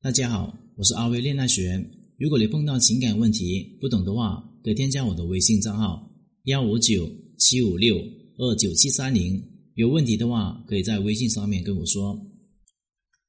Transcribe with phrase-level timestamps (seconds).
[0.00, 1.84] 大家好，我是阿威恋爱学。
[2.18, 6.08] 如果你碰到情感问题不懂的话，可以添加我的微信账号
[6.44, 7.96] 幺五九七五六
[8.36, 9.42] 二九七三零。
[9.74, 12.16] 有问题的话，可以在微信上面跟我说。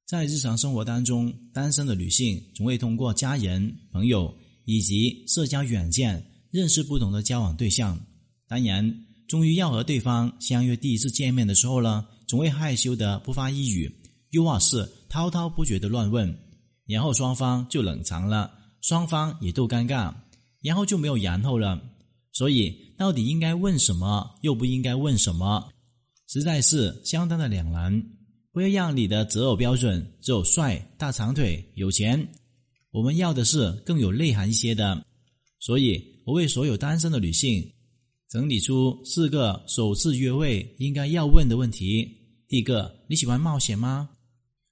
[0.06, 4.32] 在日常生活当中，单身的女性总会通过家人、朋友
[4.64, 7.98] 以及社交软件认识不同的交往对象。
[8.46, 13.92] 当然，终于要和对方相约第一次见面的时候呢，总会害羞的不发一语，
[14.30, 16.32] 又或是滔滔不绝的乱问，
[16.90, 20.12] 然后双方就冷藏了，双方也都尴尬，
[20.60, 21.80] 然后就没有然后了。
[22.32, 25.68] 所以，到底应该问什么，又不应该问什么，
[26.28, 28.02] 实在是相当的两难。
[28.52, 32.28] 不要让你的择偶标准只有帅、大长腿、有钱，
[32.90, 35.04] 我们要的是更有内涵一些的。
[35.60, 37.64] 所以，我为所有单身的女性。
[38.28, 42.08] 整理出四个首次约会应该要问的问题。
[42.46, 44.08] 第一个，你喜欢冒险吗？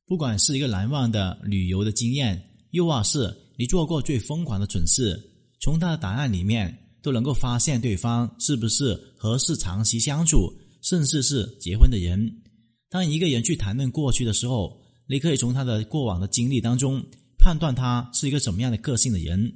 [0.09, 5.21] 不管是一个难忘的旅游的经验，又或是你做过最疯狂的蠢事，
[5.61, 12.43] 从他的答案里面都能够发现对方是不是合适长期相处，甚至是结婚的人。
[12.89, 17.05] 当一个人去谈论过去的时候，你可以从他的过往的经历当中
[17.39, 19.53] 判断他是一个怎么样的个性的人。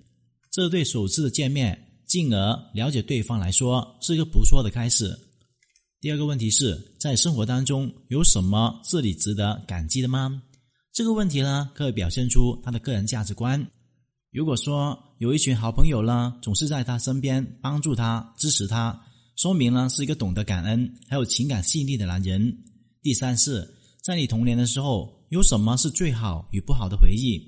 [0.50, 1.89] 这对首次的见面。
[2.05, 5.19] 进而了解对方来说是一个不错的开始。
[6.03, 10.42] 第二个问题是在生活当中有什么是你值得感激的吗？
[10.92, 13.64] 这个问题呢，可以表现出他的个人价值观。
[14.33, 19.00] 如果说有一群好朋友呢，总是在他身边帮助他、支持他，
[19.36, 22.53] 说明呢是一个懂得感恩还有情感细腻的男人。
[23.00, 27.41] 第三是，在你童年的时候有什么是最好与不好的回忆？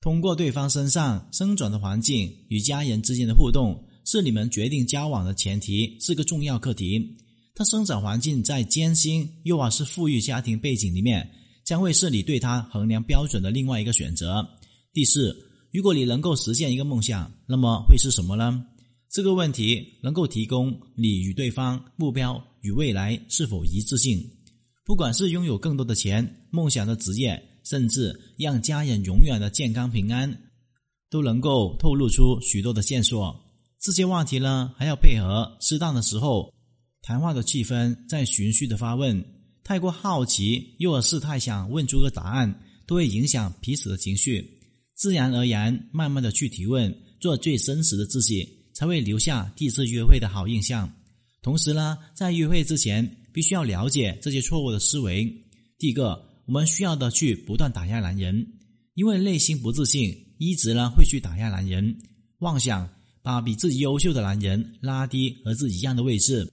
[0.00, 7.18] 通过对方身上生长的环境与家人之间的互动，是你们决定交往的前提，是个重要课题。
[7.54, 11.30] 他生长环境在艰辛又或是富裕家庭背景里面，
[11.64, 14.46] 将会是你对他衡量标准的另外一个选择。
[14.92, 15.36] 第四，
[15.72, 18.64] 如果你能够实现一个梦想，那么会是什么呢？
[19.10, 24.22] 这个问题能够提供你与对方目标与未来是否一致性。
[24.84, 27.42] 不管是拥有更多的钱、梦想的职业。
[27.64, 30.36] 甚至让家人永远的健康平安，
[31.08, 33.32] 都能够透露出许多的线索。
[33.80, 36.52] 这些话题呢，还要配合适当的时候，
[37.02, 39.22] 谈话的气氛在循序的发问。
[39.62, 44.58] 太过好奇，又是太想问出个答案，都会影响彼此的情绪。
[44.94, 50.90] 自然而然，慢慢的去提问，做最真实的自己，才会留下第一次约会的好印象。
[51.42, 55.30] 同时呢，在约会之前，必须要了解这些错误的思维。
[55.78, 56.32] 第一个。
[56.44, 58.44] 我们需要的去不断打压男人，
[58.94, 61.96] 因为内心不自信，一直呢会去打压男人，
[62.40, 62.86] 妄想
[63.22, 66.52] 把比自己优秀的男人拉低和自己一样的位置，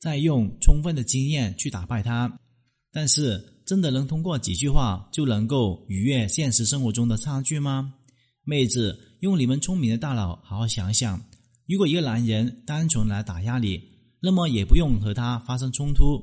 [0.00, 2.40] 再用充分的经验去打败他。
[2.92, 7.94] 但是，真的能通过几句话就能够逾越现实生活中的差距吗？
[8.42, 11.22] 妹子，用你们聪明的大脑好好想想，
[11.68, 13.80] 如果一个男人单纯来打压你，
[14.20, 16.20] 那么也不用和他发生冲突，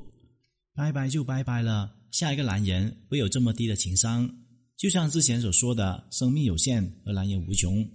[0.74, 1.90] 拜拜就拜拜了。
[2.10, 4.28] 下一个男人会有这么低的情商？
[4.76, 7.88] 就像之前所说的，生命有限而男人无穷，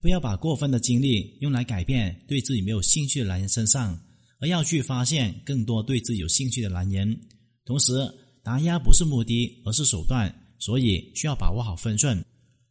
[0.00, 3.96] 不要把过分的精力用来改变对自己没有兴趣的男人身上，
[4.40, 7.18] 而要去发现更多对自己有兴趣的男人。
[7.64, 7.92] 同时，
[8.42, 12.24] 打压不是目的，而是手段，所以需要把握好分寸。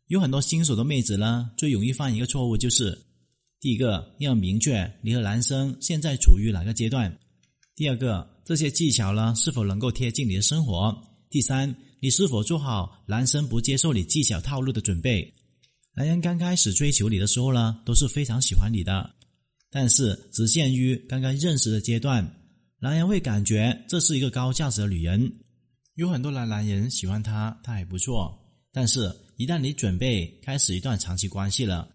[0.08, 2.98] 有很多新手的妹子呢，最容易犯一个错误就是：
[3.60, 7.12] 第一个，要明确你和男生现在处于哪个阶段；
[7.76, 8.34] 第二个。
[8.46, 10.96] 这些技巧呢，是否能够贴近你的生活？
[11.32, 15.34] 第三，你是否做好男生不接受你技巧套路的准备？
[15.96, 19.15] 男人刚开始追求你的时候呢，都是非常喜欢你的，
[19.76, 22.26] 但是只限于刚刚认识的阶段。
[22.80, 25.30] 男人会感觉这是一个高价值的女人，
[25.96, 28.34] 有很多男男人喜欢她，她还不错。
[28.72, 31.90] 但是，一旦你准备开始一段长期关系了，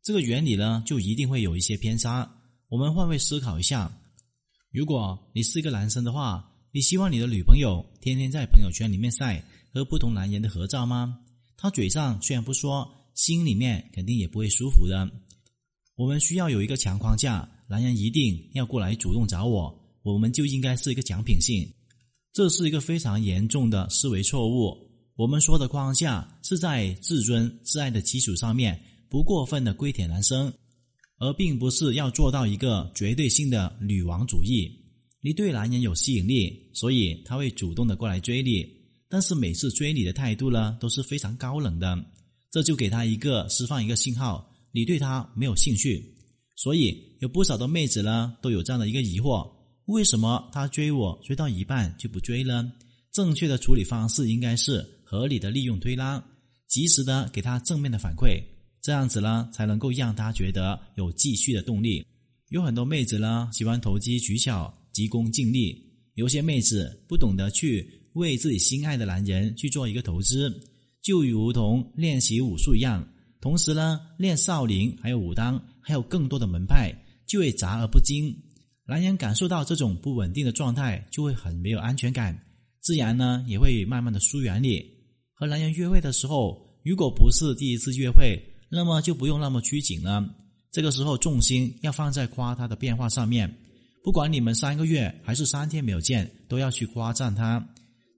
[0.00, 2.30] 这个原理呢，就一定会有一些偏差。
[2.68, 3.92] 我们换位思考一下。
[4.70, 11.18] 如果你是一个男生的话，你希望你的女朋友天天在朋友圈里面晒和不同男人的合照吗？
[11.56, 15.10] 她嘴上虽然不说，心里面肯定也不会舒服的。
[15.96, 21.68] 我们需要有一个强框架，男人一定要过来主动找我，我们就应该是一个奖品性。
[22.32, 24.76] 这是一个非常严重的思维错误。
[25.16, 30.52] 我们说的框架是在自尊自爱的基础上面，不过分的跪舔男生。
[31.18, 34.68] 而并不是要做到一个绝对性的女王主义。
[35.20, 38.66] 你对男人有吸引力，所以他会主动的过来追你。
[39.08, 41.96] 但是每次追你的态度呢，都是非常高冷的，
[42.50, 46.04] 这就给他一个释放一个信号，你对他没有兴趣。
[46.56, 49.48] 所以有不少的妹子呢，都有这样的一个疑惑：
[49.86, 52.68] 为什么他追我追到一半就不追了？
[53.12, 56.22] 正确的处理方式应该是合理的利用推拉，
[56.66, 58.42] 及时的给他正面的反馈，
[58.82, 62.04] 这样子呢才能够让他觉得有继续的动力。
[62.48, 65.76] 有很多妹子呢喜欢投机取巧、急功近利，
[66.14, 70.52] 有些妹子不懂得去为自己心爱的男人去做一个投资，
[71.02, 73.06] 就如同练习武术一样，
[73.44, 76.90] 同时呢练少林还有武当，还有更多的门派，
[77.26, 78.34] 就会杂而不精。
[78.86, 82.42] 男人感受到这种不稳定的状态，就会很没有安全感，
[82.80, 84.82] 自然呢也会慢慢的疏远你。
[85.34, 90.26] 和男人约会的时候，如果不是第一次约会，那么就不用那么拘谨了。
[90.72, 93.54] 这个时候重心要放在夸他的变化上面，
[94.02, 97.62] 不管你们三个月还是三天没有见，都要去夸赞他。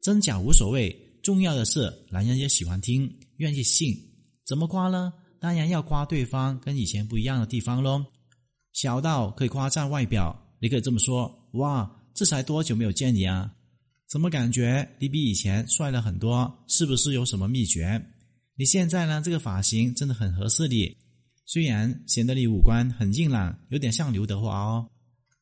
[0.01, 3.93] 真假无所谓，重要的是男人也喜欢听，愿意信。
[4.47, 5.13] 怎么夸呢？
[5.41, 8.05] 当然要夸对方跟以前不一样的地方喽。
[8.73, 10.41] 小到可以夸赞外表。
[10.61, 13.53] 你可以这么说：哇，这才多久没有见你啊？
[14.09, 16.65] 怎么感觉你比以前帅了很多？
[16.69, 18.01] 是不是有什么秘诀？
[18.57, 19.21] 你现在呢？
[19.21, 20.97] 这个发型真的很合适你，
[21.45, 24.89] 虽然显得你五官很硬朗，有点像刘德华哦。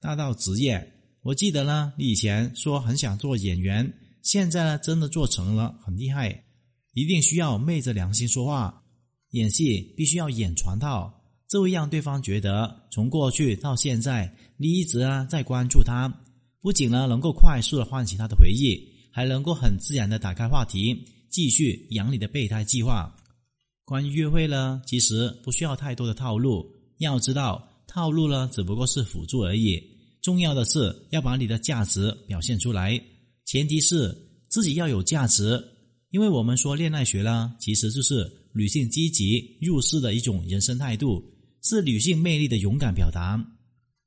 [0.00, 0.92] 大到职业，
[1.22, 3.92] 我记得呢，你以前说很想做演员，
[4.22, 6.42] 现在呢真的做成了，很厉害。
[6.94, 8.83] 一定需要昧着良心说话，
[9.34, 11.12] 演戏必须要演全套，
[11.48, 14.32] 这会让对方觉得从过去到现在。
[14.56, 16.08] 你一直啊在关注他，
[16.60, 20.96] 不仅呢能够快速的唤起他的回忆，还能够很自然的打开话题，
[21.28, 23.12] 继续养你的备胎计划。
[23.84, 26.64] 关于约会呢，其实不需要太多的套路。
[26.98, 29.82] 要知道，套路呢只不过是辅助而已，
[30.22, 33.02] 重要的是要把你的价值表现出来。
[33.46, 34.16] 前提是
[34.48, 35.62] 自己要有价值，
[36.10, 41.22] 因为我们说恋爱学呢，其实就是女性积极入世的一种人生态度，
[41.62, 43.38] 是女性魅力的勇敢表达。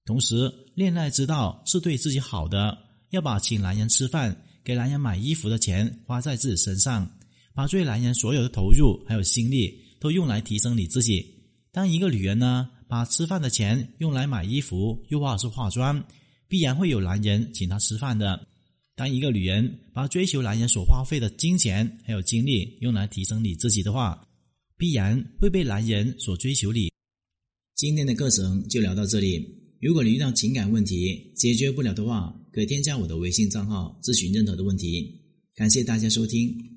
[0.06, 2.78] 同时，恋爱之道是对自己好的，
[3.10, 7.10] 要把请男人吃饭、给男人买衣服的钱花在自己身上，
[7.54, 11.26] 把对男人所有的投入还有心力都用来提升你自己。
[11.72, 16.02] 当一个女人呢，把吃饭的钱用来买衣服，又或者是化妆，
[16.48, 18.48] 必然会有男人请她吃饭的。
[18.96, 24.27] 当一个女人把追求男人所花费的金钱还有精力用来提升你自己的话，
[24.78, 26.92] 必然会被男人所追求你。
[27.76, 29.44] 今天的课程就聊到这里。
[29.82, 35.20] 如果你遇到情感问题解决不了的话，可添加我的微信账号咨询任何的问题。
[35.56, 36.77] 感谢大家收听。